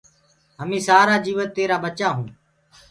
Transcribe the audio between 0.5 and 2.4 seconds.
همين سآرآ جيوت تيرآ ٻچآ هونٚ